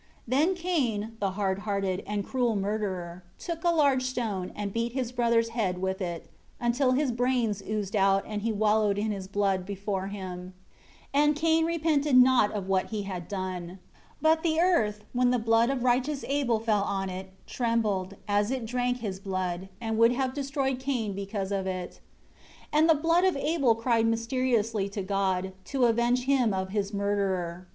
7 0.25 0.25
Then 0.47 0.55
Cain, 0.55 1.11
the 1.19 1.29
hard 1.37 1.59
hearted, 1.59 2.01
and 2.07 2.25
cruel 2.25 2.55
murderer, 2.55 3.23
took 3.37 3.63
a 3.63 3.69
large 3.69 4.01
stone, 4.01 4.51
and 4.55 4.73
beat 4.73 4.93
his 4.93 5.11
brother's 5.11 5.49
head 5.49 5.77
with 5.77 6.01
it, 6.01 6.25
until 6.59 6.93
his 6.93 7.11
brains 7.11 7.61
oozed 7.69 7.95
out, 7.95 8.23
and 8.25 8.41
he 8.41 8.51
wallowed 8.51 8.97
in 8.97 9.11
his 9.11 9.27
blood, 9.27 9.63
before 9.63 10.07
him. 10.07 10.55
8 11.13 11.19
And 11.21 11.35
Cain 11.35 11.65
repented 11.65 12.17
not 12.17 12.51
of 12.51 12.67
what 12.67 12.87
he 12.87 13.03
had 13.03 13.27
done. 13.27 13.65
9 13.67 13.79
But 14.23 14.41
the 14.41 14.59
earth, 14.59 15.03
when 15.13 15.29
the 15.29 15.37
blood 15.37 15.69
of 15.69 15.83
righteous 15.83 16.25
Abel 16.27 16.59
fell 16.59 16.81
on 16.81 17.07
it, 17.07 17.29
trembled, 17.45 18.15
as 18.27 18.49
it 18.49 18.65
drank 18.65 19.01
his 19.01 19.19
blood, 19.19 19.69
and 19.79 19.99
would 19.99 20.13
have 20.13 20.33
destroyed 20.33 20.79
Cain 20.79 21.13
because 21.13 21.51
of 21.51 21.67
it. 21.67 21.99
10 22.71 22.89
And 22.89 22.89
the 22.89 22.95
blood 22.99 23.23
of 23.23 23.37
Abel 23.37 23.75
cried 23.75 24.07
mysteriously 24.07 24.89
to 24.89 25.03
God, 25.03 25.53
to 25.65 25.85
avenge 25.85 26.23
him 26.25 26.55
of 26.55 26.69
his 26.69 26.91
murderer. 26.91 27.67